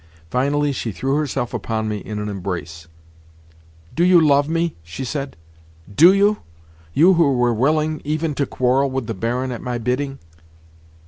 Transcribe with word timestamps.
Finally 0.31 0.71
she 0.71 0.91
threw 0.91 1.13
herself 1.13 1.53
upon 1.53 1.87
me 1.87 1.97
in 1.99 2.17
an 2.17 2.27
embrace. 2.27 2.87
"You 3.95 4.19
love 4.19 4.49
me?" 4.49 4.75
she 4.81 5.05
said. 5.05 5.37
"Do 5.93 6.11
you?—you 6.11 7.13
who 7.13 7.33
were 7.33 7.53
willing 7.53 8.01
even 8.03 8.33
to 8.33 8.47
quarrel 8.47 8.89
with 8.89 9.05
the 9.05 9.13
Baron 9.13 9.51
at 9.51 9.61
my 9.61 9.77
bidding?" 9.77 10.17